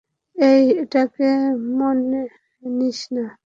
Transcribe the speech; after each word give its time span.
এই, 0.35 0.63
এটাকে 0.83 1.29
মনে 1.79 2.21
নিস 2.63 2.99
না। 3.15 3.25